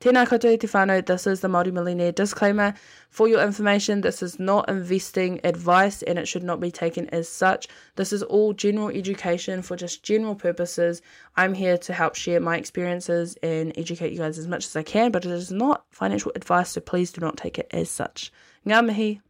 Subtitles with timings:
[0.00, 2.72] Tēnā koutou te whānau, this is the Māori Millionaire disclaimer.
[3.10, 7.28] For your information, this is not investing advice and it should not be taken as
[7.28, 7.66] such.
[7.96, 11.02] This is all general education for just general purposes.
[11.36, 14.84] I'm here to help share my experiences and educate you guys as much as I
[14.84, 18.30] can, but it is not financial advice, so please do not take it as such.
[18.68, 19.20] Ngā mihi.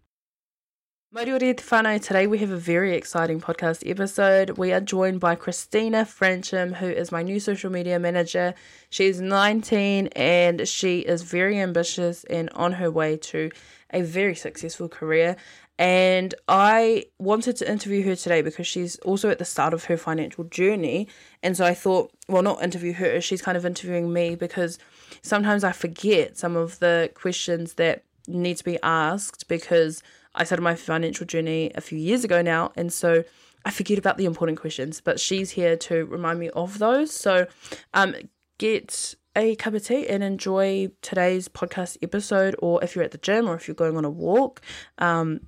[1.11, 4.59] Moriori te whānau, today we have a very exciting podcast episode.
[4.59, 8.53] We are joined by Christina Francham, who is my new social media manager.
[8.91, 13.51] She's 19 and she is very ambitious and on her way to
[13.91, 15.37] a very successful career.
[15.79, 19.97] And I wanted to interview her today because she's also at the start of her
[19.97, 21.09] financial journey.
[21.43, 24.79] And so I thought, well, not interview her, she's kind of interviewing me because
[25.23, 30.03] sometimes I forget some of the questions that need to be asked because
[30.39, 33.25] I started my financial journey a few years ago now, and so
[33.65, 35.01] I forget about the important questions.
[35.01, 37.13] But she's here to remind me of those.
[37.13, 37.47] So,
[37.93, 38.15] um,
[38.59, 42.55] get a cup of tea and enjoy today's podcast episode.
[42.61, 44.61] Or if you're at the gym or if you're going on a walk,
[44.99, 45.41] um,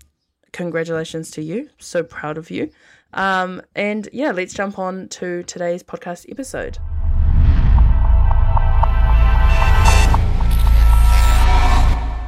[0.52, 1.70] congratulations to you.
[1.78, 2.70] So proud of you.
[3.12, 6.78] Um, and yeah, let's jump on to today's podcast episode.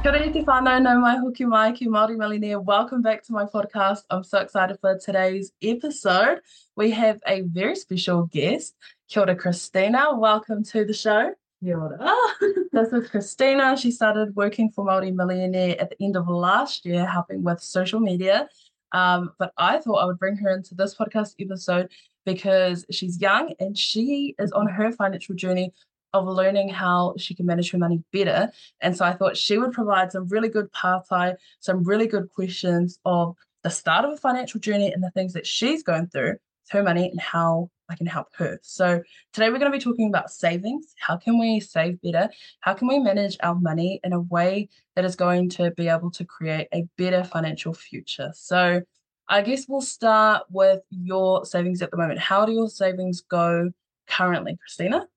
[0.03, 2.59] Kia te whānau, no mai hoki mai ki Māori Millionaire.
[2.59, 4.01] Welcome back to my podcast.
[4.09, 6.41] I'm so excited for today's episode.
[6.75, 8.75] We have a very special guest,
[9.07, 10.13] Kia ora Christina.
[10.13, 11.31] Welcome to the show.
[11.63, 12.17] Kia ora.
[12.73, 13.77] this is Christina.
[13.77, 18.01] She started working for Māori Millionaire at the end of last year, helping with social
[18.01, 18.49] media.
[18.91, 21.89] Um, but I thought I would bring her into this podcast episode
[22.25, 25.71] because she's young and she is on her financial journey
[26.13, 28.51] of learning how she can manage her money better.
[28.81, 32.99] And so I thought she would provide some really good pātai, some really good questions
[33.05, 36.35] of the start of a financial journey and the things that she's going through
[36.69, 38.59] her money and how I can help her.
[38.61, 39.01] So
[39.33, 40.93] today we're going to be talking about savings.
[40.97, 42.29] How can we save better?
[42.61, 46.11] How can we manage our money in a way that is going to be able
[46.11, 48.31] to create a better financial future?
[48.35, 48.81] So
[49.27, 52.19] I guess we'll start with your savings at the moment.
[52.19, 53.71] How do your savings go
[54.07, 55.07] currently, Christina?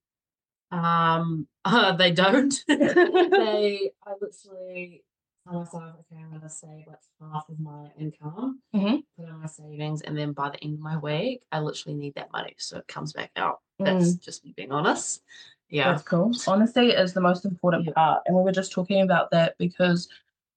[0.84, 2.54] Um, uh, they don't.
[2.68, 5.02] they, I literally
[5.48, 5.82] tell myself,
[6.12, 9.02] okay, I'm gonna save like half of my income, Mhm.
[9.18, 12.14] put in my savings, and then by the end of my week, I literally need
[12.14, 13.60] that money, so it comes back out.
[13.78, 15.22] That's just me being honest.
[15.68, 16.32] Yeah, That's cool.
[16.46, 17.92] Honesty is the most important Yeah.
[17.92, 18.22] part.
[18.26, 20.08] And we were just talking about that because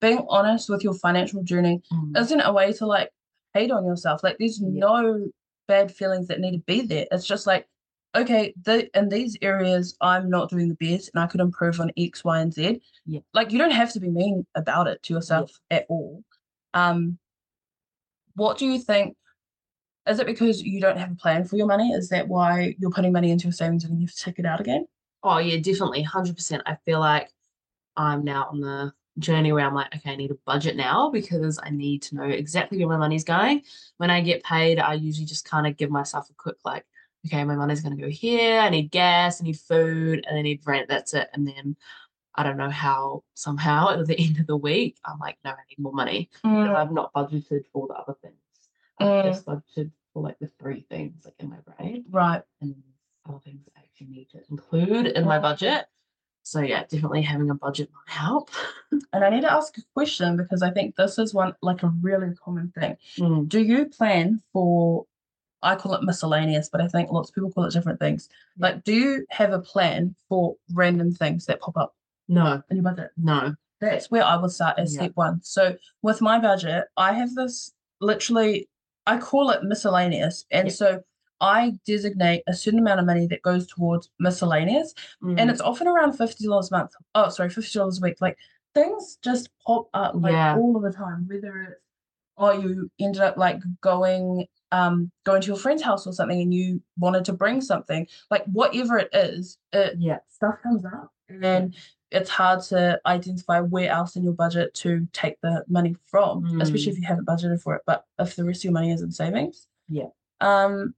[0.02, 2.18] being honest with your financial journey Mm.
[2.18, 3.12] isn't a way to like
[3.54, 4.24] hate on yourself.
[4.24, 4.70] Like there's Yeah.
[4.70, 5.30] no
[5.68, 7.08] bad feelings that need to be there.
[7.12, 7.68] It's just like,
[8.16, 11.92] okay, the in these areas I'm not doing the best and I could improve on
[11.98, 12.82] X, Y, and Z.
[13.06, 13.20] Yeah.
[13.34, 16.24] Like you don't have to be mean about it to yourself at all.
[16.74, 17.18] Um
[18.36, 19.16] what do you think?
[20.08, 21.92] Is it because you don't have a plan for your money?
[21.92, 24.40] Is that why you're putting money into your savings and then you have to take
[24.40, 24.88] it out again?
[25.24, 26.64] Oh yeah, definitely, hundred percent.
[26.66, 27.30] I feel like
[27.98, 31.60] I'm now on the journey where I'm like, okay, I need a budget now because
[31.62, 33.64] I need to know exactly where my money's going.
[33.98, 36.86] When I get paid, I usually just kind of give myself a quick like,
[37.26, 38.60] okay, my money's gonna go here.
[38.60, 40.88] I need gas, I need food, and I need rent.
[40.90, 41.30] That's it.
[41.34, 41.76] And then
[42.36, 45.56] I don't know how somehow at the end of the week, I'm like, no, I
[45.70, 48.36] need more money because I've not budgeted for the other things.
[49.00, 49.24] I've Mm.
[49.26, 52.42] just budgeted for like the three things like in my brain Right.
[52.62, 52.76] and
[53.28, 55.42] other things I actually need to include in my Mm.
[55.42, 55.86] budget.
[56.44, 58.50] So yeah, definitely having a budget might help.
[59.14, 61.92] And I need to ask a question because I think this is one like a
[62.02, 62.96] really common thing.
[63.18, 63.48] Mm.
[63.48, 65.06] Do you plan for
[65.62, 68.30] I call it miscellaneous, but I think lots of people call it different things.
[68.58, 71.96] Like, do you have a plan for random things that pop up
[72.28, 73.12] No, in your budget?
[73.18, 73.56] no.
[73.82, 75.02] That's where I would start as Yeah.
[75.04, 75.42] step one.
[75.44, 78.68] So with my budget, I have this literally
[79.08, 80.46] I call it miscellaneous.
[80.52, 80.74] And Yeah.
[80.74, 81.02] so
[81.42, 84.94] I designate a certain amount of money that goes towards miscellaneous.
[85.22, 85.50] and Mm.
[85.50, 86.92] it's often around fifty dollars a month.
[87.16, 88.18] Oh, sorry, fifty dollars a week.
[88.22, 88.38] Like
[88.76, 90.58] things just pop up like Yeah.
[90.58, 91.28] all of the time.
[91.28, 91.82] Whether it's
[92.38, 96.54] oh, you ended up like going um going to your friend's house or something, and
[96.54, 98.08] you wanted to bring something.
[98.32, 101.74] Like whatever it is, it yeah, stuff comes up, and then
[102.12, 106.88] it's hard to identify where else in your budget to take the money from, especially
[106.88, 106.94] Mm.
[106.94, 107.84] if you haven't budgeted for it.
[107.86, 110.08] But if the rest of your money is in savings, Yeah.
[110.42, 110.96] Um,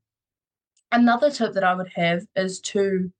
[0.92, 3.12] another tip that I would have is to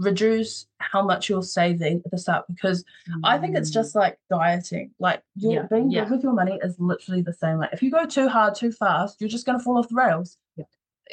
[0.00, 2.82] reduce how much you're saving at the start because
[3.22, 3.74] I think it's Mm.
[3.74, 4.90] just like dieting.
[4.98, 6.04] Like you're Yeah, being yeah.
[6.04, 7.58] good with your money is literally the same.
[7.58, 10.38] Like if you go too hard too fast, you're just gonna fall off the rails.
[10.56, 10.64] Yeah.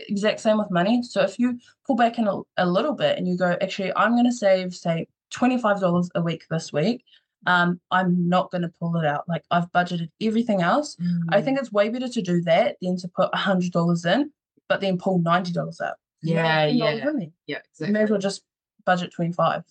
[0.07, 1.03] Exact same with money.
[1.03, 4.15] So if you pull back in a, a little bit and you go, actually, I'm
[4.15, 7.03] gonna save say $25 a week this week.
[7.45, 9.27] Um, I'm not gonna pull it out.
[9.27, 10.95] Like I've budgeted everything else.
[11.29, 11.43] I Mm.
[11.43, 14.31] think it's way better to do that than to put hundred dollars in,
[14.69, 15.97] but then pull ninety dollars out.
[16.21, 17.05] 'Cause you have Yeah, yeah.
[17.05, 17.27] there.
[17.45, 18.41] yeah, You may as well just
[18.87, 19.63] budget twenty five.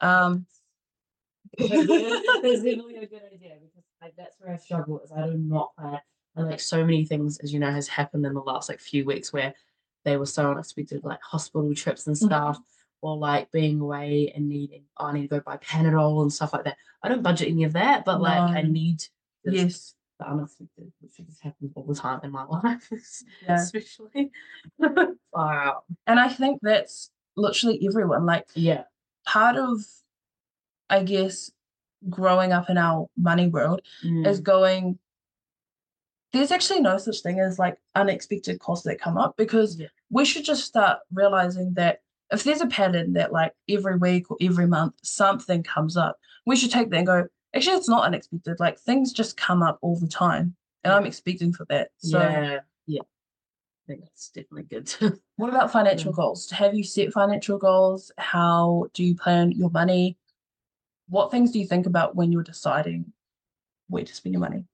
[0.00, 0.46] Um,
[1.58, 5.74] That's definitely a good idea because like that's where I struggle is I do not
[5.76, 6.00] plan
[6.36, 9.04] and like so many things as you know has happened in the last like few
[9.04, 9.52] weeks where
[10.04, 12.26] they were so unexpected like hospital trips and Mhm.
[12.26, 12.58] stuff
[13.02, 16.52] or like being away and needing oh, I need to go buy Panadol and stuff
[16.52, 16.76] like that.
[17.02, 19.10] I don't budget any of that, but like I need just
[19.44, 19.94] Yes.
[20.20, 22.88] the unexpected, which just happens all the time in my life,
[23.42, 23.54] Yeah.
[23.56, 24.30] especially.
[25.32, 25.82] wow.
[26.06, 28.26] And I think that's literally everyone.
[28.26, 28.84] Like Yeah.
[29.26, 29.80] part of,
[30.90, 31.50] I guess,
[32.10, 34.44] growing up in our money world is Mm.
[34.44, 34.98] going.
[36.32, 39.88] There's actually no such thing as like unexpected costs that come up because Yeah.
[40.10, 42.00] we should just start realizing that
[42.30, 46.56] if there's a pattern that like every week or every month something comes up, we
[46.56, 48.58] should take that and go, actually, it's not unexpected.
[48.58, 50.56] Like things just come up all the time.
[50.84, 51.90] And I'm expecting for that.
[51.98, 52.60] So, yeah.
[52.86, 53.02] Yeah.
[53.84, 54.92] I think that's definitely good.
[55.36, 56.50] what about financial goals?
[56.50, 58.12] Have you set financial goals?
[58.16, 60.16] How do you plan your money?
[61.08, 63.12] What things do you think about when you're deciding
[63.88, 64.64] where to spend your money?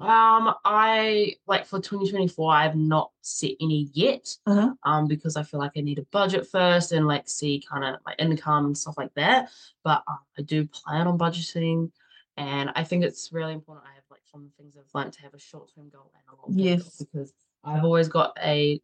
[0.00, 4.36] Um, I like for 2024, I have not set any yet.
[4.46, 4.76] Mhm.
[4.82, 8.00] Um, because I feel like I need a budget first and like see kind of
[8.04, 9.50] my income and stuff like that.
[9.84, 11.90] But um, I do plan on budgeting,
[12.36, 13.86] and I think it's really important.
[13.90, 16.42] I have like from the things I've learned to have a short-term goal and a
[16.42, 16.82] long-term Yes.
[16.98, 17.32] goal because
[17.64, 18.80] I've always got a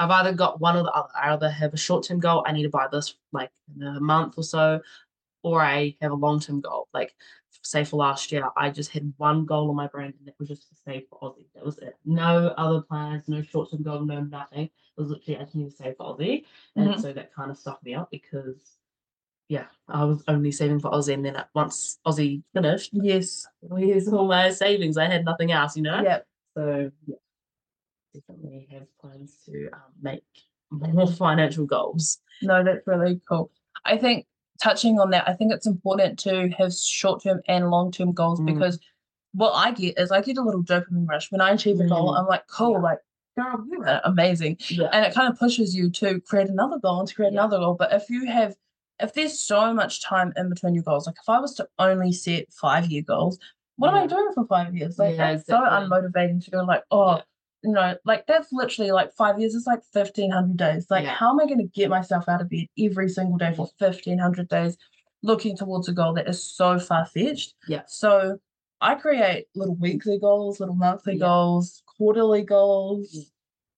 [0.00, 1.08] I've either got one or the other.
[1.20, 4.34] I either have a short-term goal, I need to buy this like in a month
[4.38, 4.80] or so,
[5.42, 6.88] or I have a long-term goal.
[6.94, 7.14] Like
[7.62, 10.48] say for last year, I just had one goal on my brain, and that was
[10.48, 11.46] just to save for Aussie.
[11.54, 11.96] That was it.
[12.04, 14.64] No other plans, no short-term goal, no nothing.
[14.66, 16.44] It was literally I just need to save for Aussie,
[16.76, 17.00] and Mhm.
[17.00, 18.78] so that kind of stuck me up because,
[19.48, 23.48] yeah, I was only saving for Aussie, and then once Aussie finished, Yes.
[23.76, 24.96] here's all my savings.
[24.96, 26.02] I had nothing else, you know.
[26.02, 26.26] Yep.
[26.56, 27.16] So yeah,
[28.14, 30.22] definitely have plans to um, make
[30.70, 32.18] more financial goals.
[32.42, 33.50] No, that's really cool.
[33.84, 34.26] I think
[34.60, 38.40] touching on that, I think it's important to have short term and long term goals
[38.40, 38.46] Mm.
[38.46, 38.78] because
[39.32, 42.12] what I get is I get a little dopamine rush when I achieve a goal.
[42.14, 42.20] Mm.
[42.20, 42.78] I'm like, cool, Yeah.
[42.78, 42.98] like,
[43.36, 44.56] girl, you are amazing.
[44.70, 44.88] Yeah.
[44.92, 47.40] and it kind of pushes you to create another goal and to create Yeah.
[47.44, 47.74] another goal.
[47.74, 48.56] But if you have,
[49.00, 52.12] if there's so much time in between your goals, like if I was to only
[52.12, 53.38] set five year goals,
[53.76, 54.98] what am I doing for five years?
[54.98, 55.86] Like Yeah, that's so exactly.
[55.88, 57.22] unmotivating to go like, oh, Yeah.
[57.62, 60.86] You know, like that's literally like five years is like fifteen hundred days.
[60.90, 61.14] Like Yeah.
[61.14, 64.18] how am I going to get myself out of bed every single day for fifteen
[64.18, 64.76] hundred days,
[65.22, 67.54] looking towards a goal that is so far fetched?
[67.66, 67.82] Yeah.
[67.86, 68.38] So
[68.80, 71.26] I create little weekly goals, little monthly Yeah.
[71.26, 73.18] goals, quarterly goals mm.
[73.18, 73.24] Yeah.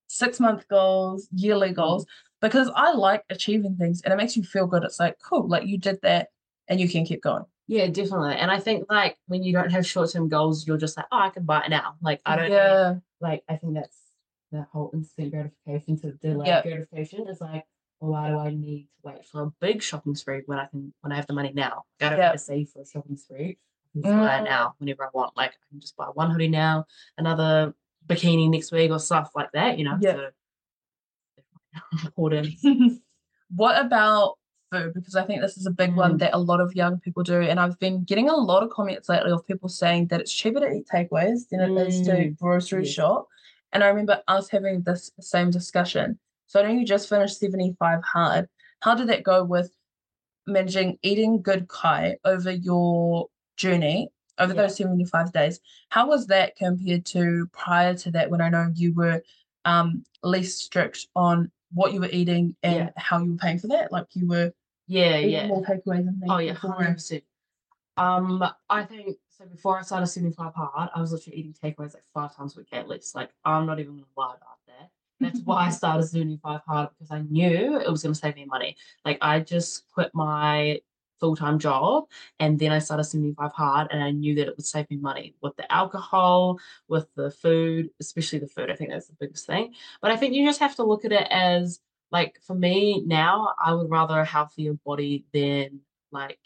[0.09, 1.77] six month goals, yearly mm-hmm.
[1.77, 2.07] goals,
[2.43, 4.85] because I like achieving things and it makes you feel good.
[4.85, 6.29] It's like, cool, like you did that
[6.69, 7.45] and you can keep going.
[7.71, 8.35] Yeah, definitely.
[8.35, 11.21] And I think like when you don't have short term goals, you're just like, oh,
[11.21, 11.95] I can buy it now.
[12.03, 12.97] Like I don't yeah.
[13.21, 13.97] like I think that's
[14.51, 16.65] that whole instant gratification to delayed Yep.
[16.65, 17.65] gratification is like,
[18.01, 20.93] well, why do I need to wait for a big shopping spree when I can
[21.03, 21.85] when I have the money now?
[22.01, 22.25] Like, I don't Yep.
[22.25, 23.57] have to save for a shopping spree.
[23.57, 24.45] I can just buy it Mm.
[24.47, 25.37] now whenever I want.
[25.37, 26.87] Like I can just buy one hoodie now,
[27.19, 27.73] another
[28.09, 29.97] bikini next week or stuff like that, you know.
[30.01, 30.17] Yep.
[30.17, 30.31] So
[32.05, 32.49] important.
[33.55, 34.40] what about
[34.71, 34.95] food?
[34.95, 36.19] Because I think this is a big one Mm.
[36.21, 37.41] that a lot of young people do.
[37.43, 40.61] And I've been getting a lot of comments lately of people saying that it's cheaper
[40.61, 42.39] to eat takeaways than it is to Mm.
[42.39, 42.93] grocery Yes.
[42.95, 43.29] shop.
[43.73, 46.19] And I remember us having this same discussion.
[46.47, 48.49] So I know you just finished 75 hard.
[48.81, 49.71] How did that go with
[50.47, 54.63] managing eating good kai over your journey over Yeah.
[54.63, 55.61] those 75 days?
[55.91, 59.23] How was that compared to prior to that when I know you were
[59.67, 62.91] um less strict on what you were eating and Yeah.
[62.97, 63.93] how you were paying for that?
[63.93, 64.53] Like you were
[64.91, 65.47] Yeah, yeah.
[65.47, 66.29] more takeaways and things.
[66.29, 67.23] Oh yeah, hundred percent.
[67.97, 69.47] Um, I think so.
[69.47, 72.61] Before I started seventy five hard, I was literally eating takeaways like five times a
[72.61, 73.15] week at least.
[73.15, 74.91] Like I'm not even gonna lie about that.
[75.21, 78.47] That's why I started seventy five hard because I knew it was gonna save me
[78.47, 78.77] money.
[79.05, 80.81] Like I just quit my
[81.21, 82.07] full time job
[82.41, 84.97] and then I started seventy five hard, and I knew that it would save me
[84.97, 88.73] money with the alcohol, with the food, especially the food.
[88.73, 89.73] I think that's the biggest thing.
[90.03, 91.79] But I think you just have to look at it as
[92.13, 96.41] like for me now, I would rather a healthier body than like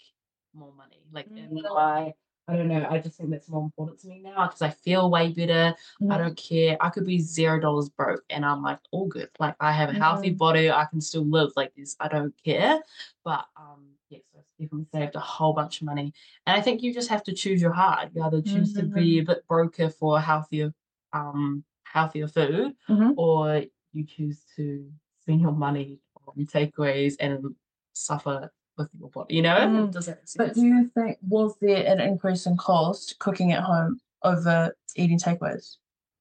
[0.54, 1.00] more money.
[1.12, 1.62] Like in Mm.
[1.74, 2.14] my,
[2.46, 2.86] I don't know.
[2.90, 5.74] I just think that's more important to me now because I feel way better.
[6.02, 6.18] I Mhm.
[6.18, 6.76] don't care.
[6.80, 9.30] I could be zero dollars broke and I'm like all good.
[9.40, 10.38] Like I have a healthy Mhm.
[10.38, 10.70] body.
[10.70, 11.96] I can still live like this.
[11.98, 12.82] I don't care.
[13.24, 16.12] But um, yes, I've definitely saved a whole bunch of money.
[16.46, 18.10] And I think you just have to choose your heart.
[18.14, 20.74] You either choose to be a bit broker for healthier,
[21.14, 23.14] um, healthier food, Mhm.
[23.16, 24.92] or you choose to
[25.24, 27.54] spend your money on takeaways and
[27.94, 29.36] suffer with your body.
[29.36, 29.92] You know, Mm.
[29.92, 34.00] does that But do you think was there an increase in cost cooking at home
[34.22, 35.76] over eating takeaways?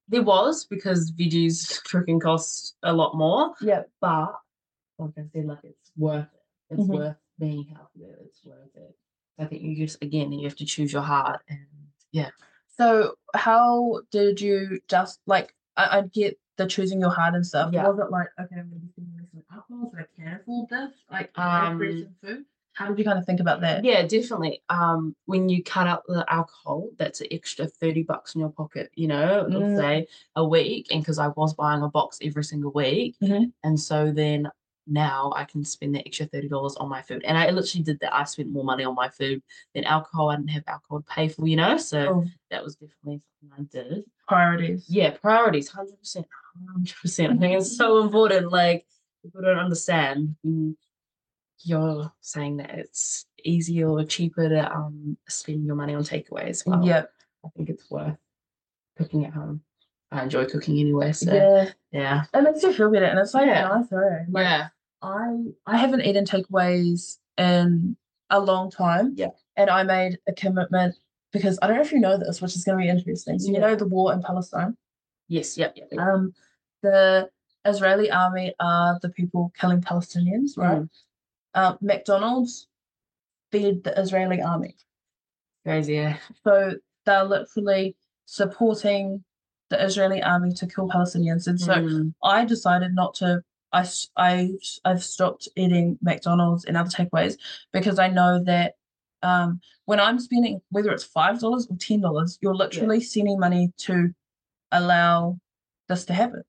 [0.08, 3.82] There was because veggies cooking costs a lot more, Yeah.
[4.00, 4.34] but
[4.98, 6.40] like I said, like it's worth it.
[6.70, 6.94] It's Mhm.
[6.94, 8.16] worth being healthier.
[8.24, 8.96] It's worth it.
[9.38, 11.66] I think you just again you have to choose your heart and
[12.12, 12.30] yeah.
[12.78, 17.72] So how did you just like I, I get the choosing your heart and stuff.
[17.72, 17.88] Yeah.
[17.88, 20.68] Was it like, okay, I'm gonna be spending this on alcohol so I can afford
[20.68, 20.92] this?
[21.10, 22.44] Like Um, um, food?
[22.74, 23.84] How did you kind of think about that?
[23.84, 24.60] Yeah, definitely.
[24.68, 28.90] Um, when you cut out the alcohol, that's an extra 30 bucks in your pocket,
[28.94, 29.54] you know, Mm.
[29.60, 30.88] let's say a week.
[30.90, 33.14] And because I was buying a box every single week.
[33.22, 33.52] Mhm.
[33.62, 34.48] And so then
[34.88, 37.22] now I can spend the extra $30 on my food.
[37.24, 38.12] And I literally did that.
[38.14, 39.40] I spent more money on my food
[39.72, 40.30] than alcohol.
[40.30, 43.56] I didn't have alcohol to pay for, you know, so Oh, that was definitely something
[43.56, 44.04] I did.
[44.26, 44.84] priorities.
[44.90, 46.26] Yeah, priorities, 100%.
[46.78, 47.30] 100%.
[47.30, 48.50] I think it's so important.
[48.52, 48.86] Like,
[49.22, 50.36] people don't understand
[51.64, 56.66] you're saying that it's easier or cheaper to um spend your money on takeaways.
[56.66, 57.04] Well, Yeah.
[57.44, 58.16] I think it's worth
[58.98, 59.62] cooking at home.
[60.10, 61.70] I enjoy cooking anyway, so yeah.
[61.90, 62.24] Yeah.
[62.34, 63.68] It makes you feel better and it's like Yeah.
[63.68, 64.26] nice, right?
[64.28, 64.68] Like yeah.
[65.02, 67.96] I I haven't eaten takeaways in
[68.30, 69.14] a long time.
[69.16, 69.30] Yeah.
[69.56, 70.96] And I made a commitment
[71.32, 73.38] because I don't know if you know this, which is gonna be interesting.
[73.38, 74.76] So you know the war in Palestine.
[75.28, 75.90] Yes, yep, yep.
[75.98, 76.34] Um
[76.82, 77.30] the
[77.64, 80.82] Israeli army are the people killing Palestinians, right?
[80.82, 80.88] Mm.
[81.54, 82.68] Uh, McDonald's
[83.50, 84.76] feed the Israeli army.
[85.64, 86.18] Crazy, yeah.
[86.42, 86.74] So
[87.06, 89.24] they're literally supporting
[89.70, 91.46] the Israeli army to kill Palestinians.
[91.46, 93.42] And so Mm, I decided not to.
[93.72, 94.50] I,
[94.84, 97.36] I've stopped eating McDonald's and other takeaways
[97.72, 98.74] because I know that
[99.24, 104.14] um, when I'm spending, whether it's $5 or $10, you're literally sending money to
[104.74, 105.38] allow
[105.88, 106.42] this to happen.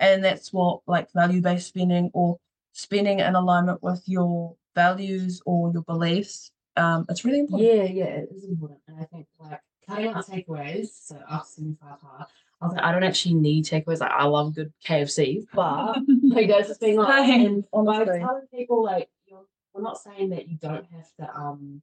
[0.00, 2.38] And that's what like value based spending or
[2.72, 6.50] spending in alignment with your values or your beliefs.
[6.76, 7.68] Um, it's really important.
[7.68, 8.80] Yeah, yeah, it is important.
[8.86, 12.26] And I think like cutting out takeaways, so us in Faha,
[12.60, 13.98] I was like, I don't actually need takeaways.
[13.98, 18.84] Like I love good KFC, but like that's just being like and by telling people
[18.84, 21.82] like you're we're not saying that you don't have to um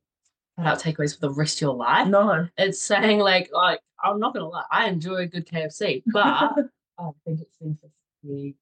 [0.58, 2.08] cut out takeaways for the rest of your life.
[2.08, 2.48] No.
[2.58, 6.24] It's saying like like I'm not gonna lie, I enjoy a good KFC, but
[7.00, 7.58] I think it's
[8.24, 8.56] use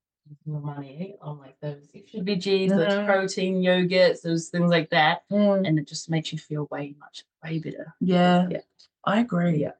[0.46, 3.06] more money on like those extra veggies, those Mhm.
[3.06, 5.22] protein yogurts, those things like that.
[5.30, 7.94] Mm, And it just makes you feel way much way better.
[8.00, 8.60] yeah, Yeah.
[9.04, 9.58] I agree.
[9.58, 9.72] Yeah.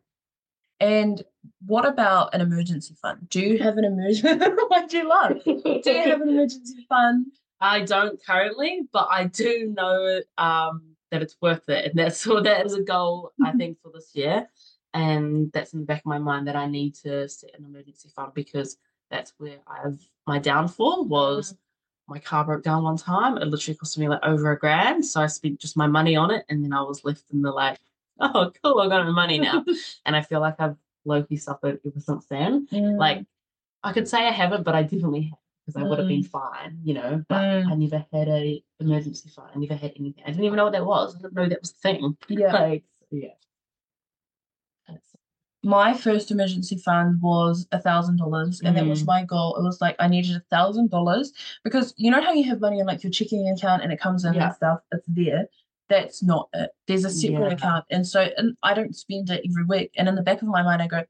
[0.80, 1.22] And
[1.64, 3.28] what about an emergency fund?
[3.30, 4.28] Do you have an emergency?
[4.68, 5.42] what do you love?
[5.44, 7.26] Do you have an emergency fund?
[7.60, 12.40] I don't currently, but I do know um, that it's worth it, and that's so
[12.42, 14.48] that is a goal I think for this year,
[14.92, 18.10] and that's in the back of my mind that I need to set an emergency
[18.14, 18.76] fund because
[19.10, 21.54] that's where I've my downfall was.
[22.06, 23.38] My car broke down one time.
[23.38, 26.30] It literally cost me like over a grand, so I spent just my money on
[26.30, 27.78] it, and then I was left in the like,
[28.20, 29.64] oh cool, I got my money now,
[30.04, 32.66] and I feel like I've low-key suffered ever since then.
[32.72, 33.24] Mm, Like
[33.82, 36.78] I could say I haven't, but I definitely have because I would have been fine,
[36.84, 37.24] you know.
[37.28, 37.70] But Mm.
[37.70, 39.48] I never had a emergency fund.
[39.54, 40.22] I never had anything.
[40.24, 41.14] I didn't even know what that was.
[41.16, 42.16] I didn't know that was a thing.
[42.28, 42.52] yeah.
[42.52, 43.28] Like, yeah.
[45.62, 49.06] My first emergency fund was a thousand dollars and that was Mhm.
[49.06, 52.44] my goal it was like i needed a thousand dollars because you know how you
[52.44, 54.48] have money in like your checking account and it comes in Yeah.
[54.48, 55.48] and stuff it's there
[55.88, 57.52] that's not it there's a separate Yeah.
[57.54, 60.48] account and so and i don't spend it every week and in the back of
[60.48, 61.02] my mind i go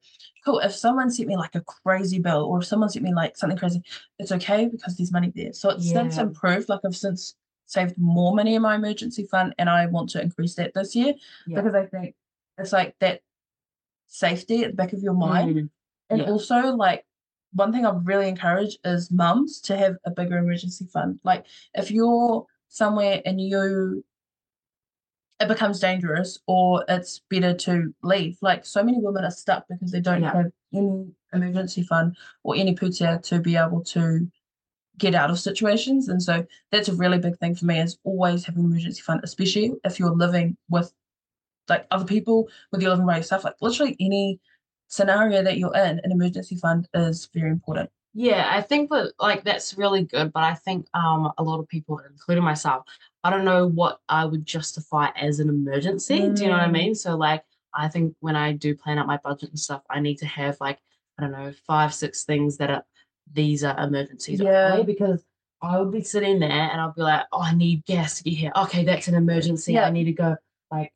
[0.43, 3.37] cool if someone sent me like a crazy bill or if someone sent me like
[3.37, 3.81] something crazy
[4.19, 6.23] it's okay because there's money there so it's since Yeah.
[6.23, 7.35] improved like i've since
[7.67, 11.13] saved more money in my emergency fund and i want to increase that this year
[11.47, 11.61] Yeah.
[11.61, 12.15] because I think
[12.57, 13.21] it's like that
[14.07, 15.55] safety at the back of your mind.
[15.55, 15.69] Mm,
[16.09, 17.03] And also, like,
[17.53, 21.19] one thing I really encourage is mums to have a bigger emergency fund.
[21.23, 24.05] Like, if you're somewhere and you,
[25.39, 28.37] it becomes dangerous or it's better to leave.
[28.41, 30.33] Like, so many women are stuck because they don't Yeah.
[30.33, 34.29] have any emergency fund or any pūtea to be able to
[34.97, 36.07] get out of situations.
[36.07, 39.73] And so that's a really big thing for me is always having emergency fund, especially
[39.83, 40.93] if you're living with
[41.67, 44.39] like other people, whether you're living by yourself, like literally any
[44.87, 47.89] scenario that you're in, an emergency fund is very important.
[48.13, 51.67] Yeah, I think that like that's really good, but I think um a lot of
[51.67, 52.85] people, including myself,
[53.25, 56.29] I don't know what I would justify as an emergency.
[56.31, 56.71] Do you know what I Mm.
[56.73, 56.95] mean?
[56.95, 60.17] So like I think when I do plan out my budget and stuff, I need
[60.19, 60.77] to have like,
[61.17, 62.83] I don't know, five, six things that are
[63.33, 64.83] these are emergencies Yeah.
[64.83, 65.25] because
[65.59, 68.33] I would be sitting there and I'll be like, oh, I need gas to get
[68.33, 68.51] here.
[68.55, 69.73] Okay, that's an emergency.
[69.73, 69.87] Yeah.
[69.87, 70.37] I need to go
[70.71, 70.93] like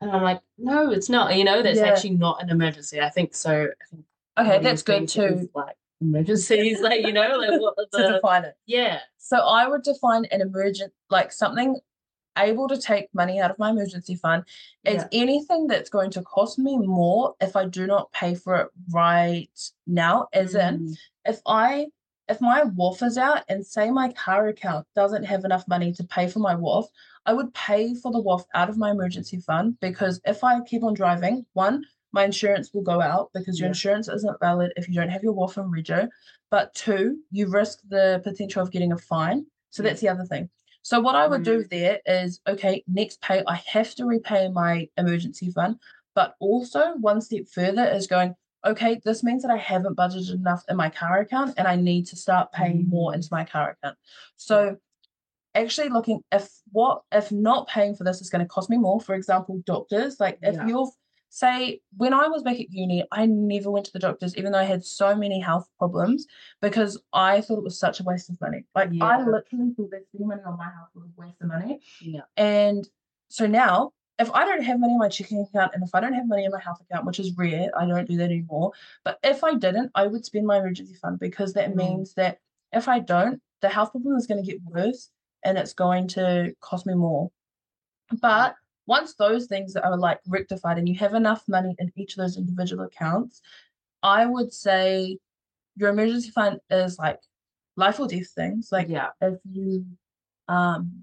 [0.00, 1.86] and I'm like, no, it's not, you know, that's Yeah.
[1.86, 3.00] actually not an emergency.
[3.00, 3.50] I think so.
[3.50, 4.04] I think
[4.38, 7.86] Okay, what do you that's good too Like emergencies, like you know, like what are
[8.06, 8.54] to define it.
[8.66, 11.80] yeah, So I would define an emergent like something
[12.38, 14.44] able to take money out of my emergency fund
[14.84, 18.56] is yeah, anything that's going to cost me more if I do not pay for
[18.56, 19.48] it right
[19.86, 20.28] now.
[20.32, 21.86] As in, Mm, if I
[22.28, 26.04] if my WOF is out and say my car account doesn't have enough money to
[26.04, 26.86] pay for my WOF,
[27.26, 30.82] I would pay for the WOF out of my emergency fund because if I keep
[30.84, 33.70] on driving, one, my insurance will go out because your Yeah.
[33.70, 36.08] insurance isn't valid if you don't have your WOF and rego.
[36.50, 39.46] But two, you risk the potential of getting a fine.
[39.70, 39.88] So Yeah.
[39.90, 40.50] that's the other thing.
[40.82, 41.68] So what I would do mm.
[41.70, 45.76] there is okay, next pay, I have to repay my emergency fund,
[46.14, 50.64] but also one step further is going, okay, this means that I haven't budgeted enough
[50.68, 53.16] in my car account and I need to start paying more mm.
[53.16, 53.96] into my car account.
[54.36, 54.76] So
[55.54, 59.00] actually looking if what if not paying for this is going to cost me more,
[59.00, 60.66] for example, doctors, like if Yeah.
[60.66, 60.90] you're
[61.34, 64.58] say when I was back at uni, I never went to the doctors, even though
[64.58, 66.26] I had so many health problems,
[66.60, 68.64] because I thought it was such a waste of money.
[68.74, 71.80] Like I literally thought that spending money on my health was a waste of money.
[72.02, 72.20] Yeah.
[72.36, 72.86] And
[73.30, 76.12] so now, if I don't have money in my checking account and if I don't
[76.12, 78.72] have money in my health account, which is rare, I don't do that anymore.
[79.02, 81.76] But if I didn't, I would spend my emergency fund because that Mm.
[81.76, 82.40] means that
[82.72, 85.08] if I don't, the health problem is going to get worse
[85.42, 87.30] and it's going to cost me more.
[88.20, 88.54] But
[88.86, 92.36] once those things are like rectified and you have enough money in each of those
[92.36, 93.40] individual accounts,
[94.02, 95.18] I would say
[95.76, 97.20] your emergency fund is like
[97.76, 98.70] life or death things.
[98.72, 99.10] Like yeah.
[99.20, 99.86] if you
[100.48, 101.02] um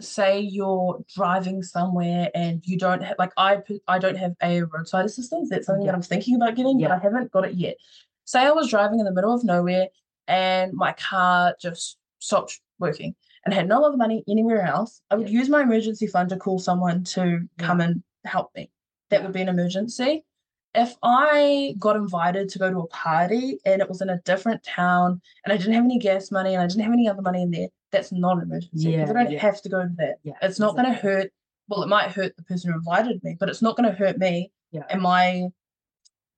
[0.00, 5.04] say you're driving somewhere and you don't have like I I don't have a roadside
[5.04, 5.50] assistance.
[5.50, 5.92] That's something Yeah.
[5.92, 6.88] that I'm thinking about getting, Yeah.
[6.88, 7.76] but I haven't got it yet.
[8.24, 9.88] Say I was driving in the middle of nowhere
[10.26, 13.14] and my car just stopped working
[13.48, 15.00] and had no other money anywhere else.
[15.10, 15.38] I would Yeah.
[15.38, 18.70] use my emergency fund to call someone to come and help me.
[19.08, 19.22] That Yeah.
[19.24, 20.26] would be an emergency.
[20.74, 24.62] If I got invited to go to a party and it was in a different
[24.64, 27.40] town and I didn't have any gas money and I didn't have any other money
[27.40, 29.38] in there, that's not an emergency because I don't yeah.
[29.40, 30.18] have to go to that.
[30.24, 30.34] Yeah.
[30.42, 31.32] It's not going to hurt.
[31.68, 34.18] Well, it might hurt the person who invited me, but it's not going to hurt
[34.18, 34.82] me Yeah.
[34.90, 35.48] and my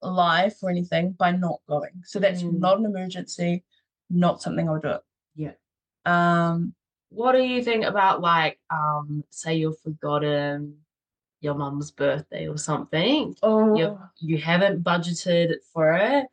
[0.01, 2.03] life or anything by not going.
[2.05, 2.61] So that's Mm.
[2.61, 3.65] not an emergency,
[4.11, 4.99] not something I would do.
[5.35, 5.55] Yeah.
[6.07, 6.73] Um,
[7.11, 10.79] What do you think about like um say you've forgotten
[11.41, 13.37] your mum's birthday or something?
[13.43, 16.27] oh, You you haven't budgeted for it.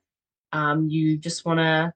[0.54, 1.93] Um you just wanna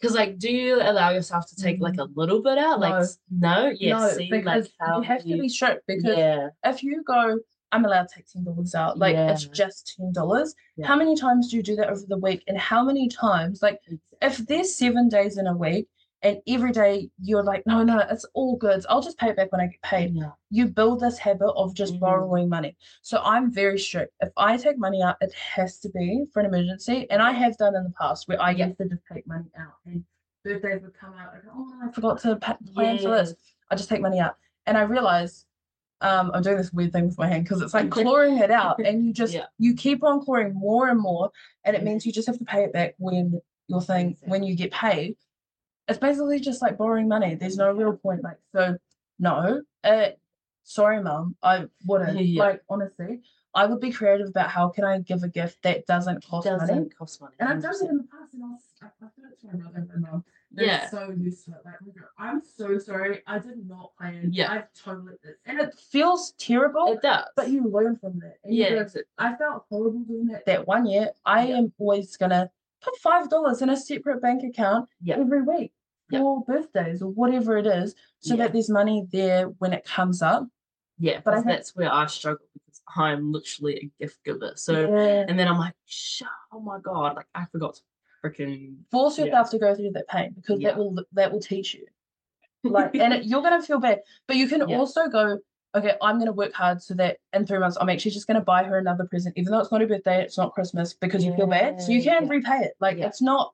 [0.00, 2.80] because like do you allow yourself to take like a little bit out?
[2.80, 2.98] Like No.
[2.98, 3.72] s- no?
[3.78, 6.48] Yeah, no, see like because how you have to be strict because yeah.
[6.64, 7.38] if you go,
[7.72, 10.54] I'm allowed to take ten dollars out, like it's just ten dollars.
[10.76, 10.86] Yeah.
[10.86, 12.44] How many times do you do that over the week?
[12.46, 13.80] And how many times, like
[14.22, 15.88] if there's seven days in a week
[16.22, 18.84] and every day you're like, no, no, it's all good.
[18.88, 20.14] I'll just pay it back when I get paid.
[20.14, 20.30] yeah.
[20.50, 22.00] You build this habit of just Mhm.
[22.00, 22.76] borrowing money.
[23.02, 24.14] So I'm very strict.
[24.20, 27.06] If I take money out, it has to be for an emergency.
[27.10, 28.66] And I have done in the past where I Yeah.
[28.66, 30.04] used to just take money out and
[30.44, 31.34] birthdays would come out.
[31.34, 33.34] I oh, I forgot to plan for this.
[33.70, 34.36] I just take money out.
[34.66, 35.44] And I realize
[36.02, 38.78] um, I'm doing this weird thing with my hand because it's like clawing it out
[38.84, 39.46] and you just Yeah.
[39.58, 41.30] you keep on clawing more and more
[41.64, 44.54] and it means you just have to pay it back when your thing when you
[44.56, 45.16] get paid.
[45.88, 47.34] It's basically just like borrowing money.
[47.34, 48.22] There's no real point.
[48.24, 48.76] Like so
[49.18, 49.62] no.
[49.84, 50.08] Uh
[50.64, 52.18] sorry mum, I wouldn't.
[52.20, 52.42] Yeah.
[52.42, 53.20] Like honestly,
[53.54, 56.58] I would be creative about how can I give a gift that doesn't cost money.
[56.58, 57.34] doesn't cost money.
[57.38, 59.46] And I've done it in the past, and I was, I, I thought it to
[59.46, 60.24] my brother and my mum.
[60.52, 60.90] They're Yeah.
[60.90, 61.58] so used to it.
[61.64, 61.74] Like,
[62.18, 63.22] I'm so sorry.
[63.26, 64.30] I did not plan.
[64.32, 64.52] Yeah.
[64.52, 65.34] I've totally did.
[65.46, 67.24] And it feels terrible, It does.
[67.36, 68.36] but you learn from that.
[68.44, 68.86] And yeah, go,
[69.18, 71.10] I felt horrible doing that that one year.
[71.24, 71.58] I Yeah.
[71.58, 72.50] am always gonna
[72.82, 75.16] put five dollars in a separate bank account Yeah.
[75.18, 75.72] every week
[76.10, 76.20] Yeah.
[76.20, 78.44] for birthdays or whatever it is, so Yeah.
[78.44, 80.46] that there's money there when it comes up.
[80.98, 84.52] yeah, but I think- that's where I struggle because I'm literally a gift giver.
[84.56, 85.26] So Yeah.
[85.28, 85.74] and then I'm like,
[86.52, 87.80] oh my god, like I forgot to
[88.24, 89.26] freaking force Yeah.
[89.26, 90.70] yourself to go through that pain because Yeah.
[90.70, 91.86] that will that will teach you
[92.64, 94.78] like and it, you're gonna feel bad but you can Yeah.
[94.78, 95.38] also go
[95.74, 98.64] okay i'm gonna work hard so that in three months i'm actually just gonna buy
[98.64, 101.46] her another present even though it's not her birthday it's not christmas because you feel
[101.46, 102.28] bad so you can yeah.
[102.30, 103.06] repay it like Yeah.
[103.06, 103.52] it's not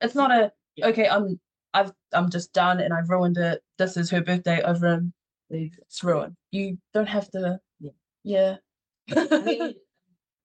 [0.00, 0.86] it's not a Yeah.
[0.86, 1.38] okay i'm
[1.76, 5.12] i've i'm just done and i've ruined it this is her birthday over and
[5.50, 7.90] it's ruined you don't have to Yeah.
[8.24, 8.56] yeah
[9.08, 9.14] I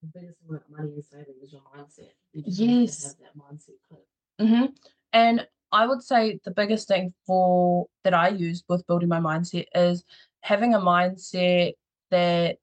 [0.01, 2.11] the biggest thing about money and saving is your mindset.
[2.33, 3.03] You have Yes.
[3.03, 4.05] have that mindset click.
[4.39, 4.65] hmm
[5.13, 9.65] And I would say the biggest thing for that I use with building my mindset
[9.75, 10.03] is
[10.41, 11.73] having a mindset
[12.09, 12.57] that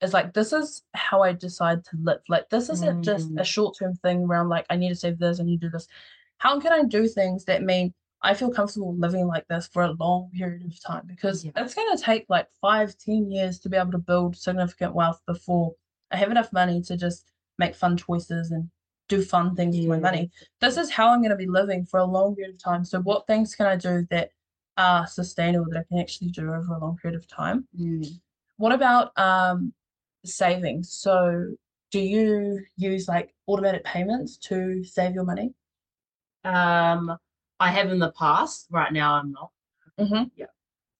[0.00, 2.20] is like this is how I decide to live.
[2.28, 3.46] Like this isn't just a Mm.
[3.46, 5.70] short term thing where I'm like I need to save this, I need to do
[5.70, 5.88] this.
[6.44, 9.92] How can I do things that mean I feel comfortable living like this for a
[9.92, 11.06] long period of time?
[11.06, 11.52] Because Yeah.
[11.56, 15.20] it's going to take like five, ten years to be able to build significant wealth
[15.26, 15.72] before
[16.10, 18.68] I have enough money to just make fun choices and
[19.08, 20.30] do fun things with my money
[20.60, 22.84] this is how I'm going to be living for a long period of time.
[22.84, 24.30] So, what things can I do that
[24.76, 27.68] are sustainable that I can actually do over a long period of time?
[28.56, 29.72] What about um,
[30.24, 30.92] savings?
[30.92, 31.54] So,
[31.90, 35.54] do you use like automatic payments to save your money?
[36.44, 37.16] Um,
[37.60, 38.66] I have in the past.
[38.70, 39.50] Right now, I'm not.
[39.98, 40.24] Mm-hmm.
[40.36, 40.46] Yeah.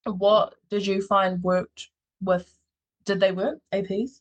[0.07, 1.89] What did you find worked
[2.23, 2.59] with?
[3.05, 4.21] Did they work APs?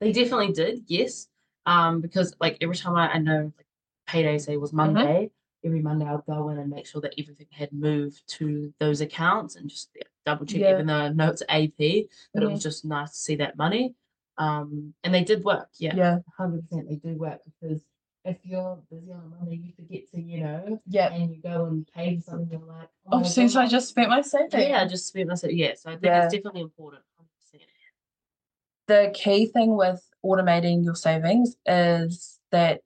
[0.00, 1.28] They definitely did, yes.
[1.66, 3.66] Um, because like every time I, I know like
[4.06, 5.30] payday say was Monday,
[5.64, 9.54] every Monday I'd go in and make sure that everything had moved to those accounts
[9.54, 10.72] and just yeah, double check Yeah.
[10.72, 12.52] even though I know it's AP, but it Mhm.
[12.52, 13.94] was just nice to see that money.
[14.38, 16.18] Um, and they did work, yeah, Yeah.
[16.36, 17.84] hundred percent they do work because
[18.24, 21.12] if you're busy on a Monday, you forget to, you know, Yeah.
[21.12, 23.88] and you go and pay for something, you're like, Oh, oh my since I just
[23.88, 24.54] spent my savings.
[24.54, 25.74] yeah, I just spent myself, yeah.
[25.74, 26.24] So I think Yeah.
[26.24, 27.62] it's definitely important, hundred percent.
[28.86, 32.82] the key thing with automating your savings is that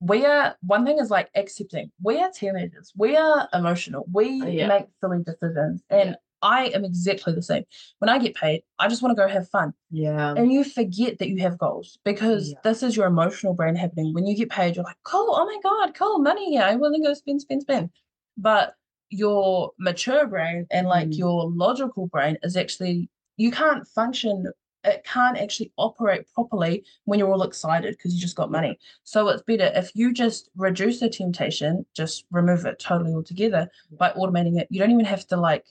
[0.00, 4.46] we are one thing is like accepting we are teenagers we are emotional we Oh,
[4.46, 4.68] yeah.
[4.68, 6.16] make silly decisions and.
[6.42, 7.64] I am exactly the same.
[7.98, 9.74] When i get paid i just want to go have fun.
[9.90, 10.34] Yeah.
[10.36, 12.56] and you forget that you have goals because Yeah.
[12.64, 14.12] this is your emotional brain happening.
[14.14, 16.94] When you get paid you're like cool oh my god cool money here i want
[16.96, 17.90] to go spend spend spend.
[18.36, 18.74] But
[19.10, 21.18] your mature brain and like Mm.
[21.18, 24.44] your logical brain is actually you can't function
[24.84, 28.78] it can't actually operate properly when you're all excited because you just got money.
[29.02, 34.10] So it's better if you just reduce the temptation just remove it totally altogether by
[34.10, 34.68] automating it.
[34.70, 35.66] You don't even have to like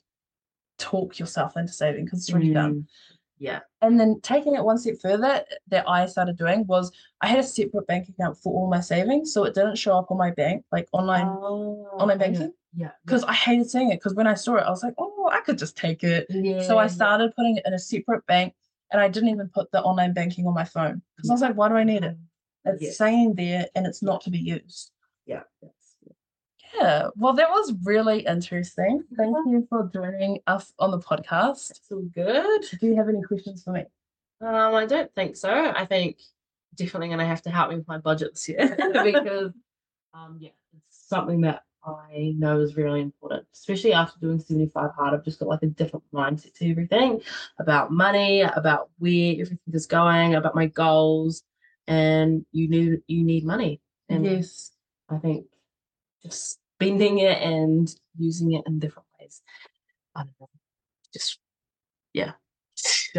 [0.77, 2.85] talk yourself into saving because it's already done Mm.
[3.39, 3.59] Yeah.
[3.83, 7.43] and then taking it one step further that I started doing was I had a
[7.43, 10.65] separate bank account for all my savings, so it didn't show up on my bank
[10.71, 12.91] like online Oh, online banking Yeah.
[13.05, 13.95] because I hated seeing it.
[13.99, 16.25] Because when I saw it, I was like, oh, I could just take it.
[16.31, 16.63] yeah.
[16.63, 16.87] So I yeah.
[16.87, 18.55] started putting it in a separate bank,
[18.91, 21.55] and I didn't even put the online banking on my phone because I was like,
[21.55, 22.17] why do I need it?
[22.65, 22.91] It's Yeah.
[22.91, 24.91] staying there and it's not to be used.
[25.27, 25.43] Yeah.
[26.75, 29.03] Yeah, well, that was really interesting.
[29.15, 31.69] Thank you for joining us on the podcast.
[31.69, 32.65] That's all good.
[32.80, 33.86] Do you have any questions for me?
[34.41, 35.49] Um, I don't think so.
[35.51, 36.17] I think
[36.75, 39.51] definitely going to have to help me with my budget this year because,
[40.13, 45.13] um, yeah, it's something that I know is really important, especially after doing 75 hard.
[45.13, 47.21] I've just got like a different mindset to everything
[47.60, 51.43] about money, about where everything is going, about my goals,
[51.88, 53.82] and you need you need money.
[54.10, 54.71] And yes.
[55.10, 55.45] I think
[56.33, 57.87] spending it and
[58.17, 59.41] using it in different ways.
[60.15, 60.49] I don't know.
[61.13, 61.39] Just
[62.13, 62.33] yeah.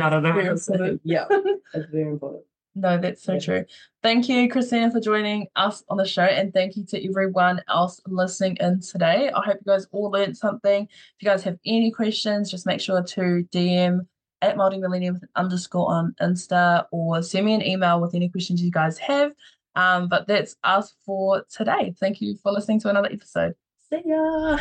[0.01, 0.33] I don't know.
[0.33, 0.77] Very how to say it.
[0.77, 1.01] important.
[1.05, 2.44] Yeah, it's very important.
[2.75, 3.38] No, that's so Yeah.
[3.40, 3.64] true.
[4.05, 8.01] Thank you, Christina, for joining us on the show, and thank you to everyone else
[8.07, 9.31] listening in today.
[9.35, 10.85] I hope you guys all learned something.
[10.85, 13.21] If you guys have any questions, just make sure to
[13.53, 14.07] DM
[14.42, 18.62] at maorimillionaire with an underscore on Insta or send me an email with any questions
[18.62, 19.33] you guys have.
[19.79, 21.95] Um, but that's us for today.
[22.01, 23.55] Thank you for listening to another episode.
[23.88, 24.59] See ya.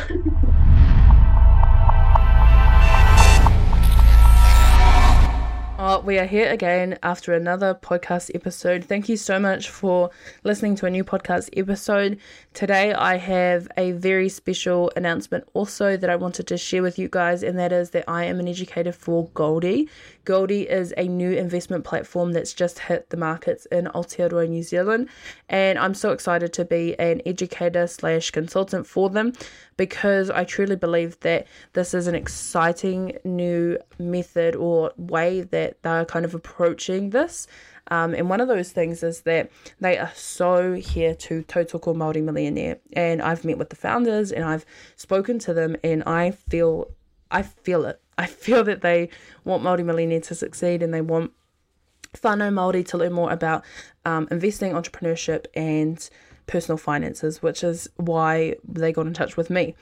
[5.76, 8.84] Uh, we are here again after another podcast episode.
[8.84, 10.10] Thank you so much for
[10.44, 12.20] listening to a new podcast episode.
[12.54, 17.08] Today, I have a very special announcement also that I wanted to share with you
[17.08, 19.88] guys, and that is that I am an educator for Goldie.
[20.28, 25.08] Goldie is a new investment platform that's just hit the markets in Aotearoa, New Zealand,
[25.48, 29.32] and I'm so excited to be an educator slash consultant for them
[29.78, 36.04] because I truly believe that this is an exciting new method or way that they're
[36.04, 37.46] kind of approaching this.
[37.90, 42.22] Um, and one of those things is that they are so here to Tautoko Māori
[42.22, 42.80] Millionaire.
[42.92, 46.90] And I've met with the founders and I've spoken to them and I feel
[47.30, 47.98] I feel it.
[48.18, 49.08] I feel that they
[49.44, 51.32] want Māori Millionaire to succeed and they want
[52.16, 53.64] whānau Māori to learn more about
[54.04, 56.08] um, investing, entrepreneurship, and
[56.46, 59.76] personal finances, which is why they got in touch with me.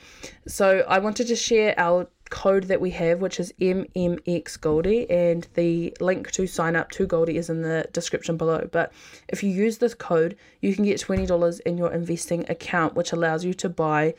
[0.47, 5.47] So I wanted to share our code that we have, which is MMX Goldie, and
[5.55, 8.69] the link to sign up to Goldie is in the description below.
[8.71, 8.93] But
[9.29, 13.45] if you use this code, you can get $20 in your investing account, which allows
[13.45, 14.15] you to buy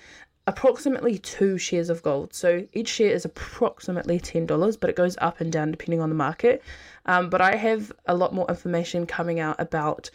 [0.47, 2.33] approximately two shares of gold.
[2.33, 6.15] So each share is approximately $10, but it goes up and down depending on the
[6.15, 6.63] market.
[7.05, 10.09] Um, but I have a lot more information coming out about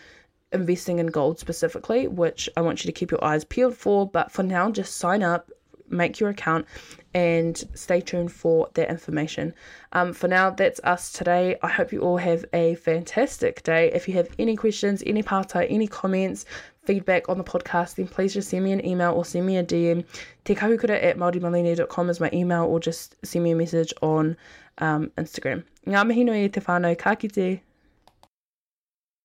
[0.53, 4.09] investing in gold specifically, which I want you to keep your eyes peeled for.
[4.09, 5.51] But for now, just sign up,
[5.89, 6.67] make your account,
[7.15, 9.55] and stay tuned for that information.
[9.93, 11.57] Um, for now, that's us today.
[11.63, 13.93] I hope you all have a fantastic day.
[13.93, 16.47] If you have any questions, any pātai, any comments,
[16.85, 19.65] feedback on the podcast, then please just send me an email or send me a
[19.65, 20.05] DM.
[20.45, 24.37] Te kahukura at maorimillionaire.com is my email, or just send me a message on
[24.79, 25.65] um, Instagram.
[25.87, 27.61] Ngā mihi nui e te whānau, ka kite.